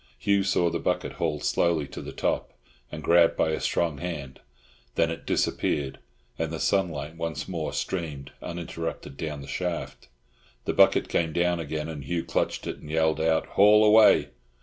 [0.17, 2.53] Hugh saw the body hauled slowly to the top
[2.91, 4.39] and grabbed by a strong hand;
[4.95, 5.99] then it disappeared,
[6.39, 10.07] and the sunlight once more streamed, uninterrupted, down the shaft.
[10.65, 14.29] The bucket came down again, and Hugh clutched it and yelled out, "Haul away!"